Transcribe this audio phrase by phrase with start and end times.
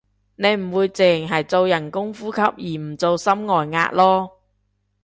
[0.35, 4.31] 你唔會淨係做人工呼吸而唔做心外壓囉